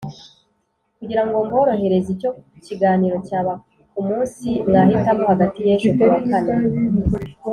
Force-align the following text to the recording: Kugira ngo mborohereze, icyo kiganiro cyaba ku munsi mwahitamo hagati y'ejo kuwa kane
Kugira 0.97 1.23
ngo 1.25 1.35
mborohereze, 1.45 2.07
icyo 2.15 2.29
kiganiro 2.65 3.17
cyaba 3.27 3.53
ku 3.93 3.99
munsi 4.07 4.47
mwahitamo 4.67 5.23
hagati 5.31 5.59
y'ejo 5.67 5.87
kuwa 5.97 6.17
kane 6.29 6.67